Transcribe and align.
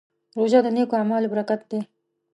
روژه 0.37 0.59
د 0.63 0.67
نېکو 0.75 0.95
اعمالو 0.99 1.31
برکت 1.33 1.61
دی. 1.71 1.79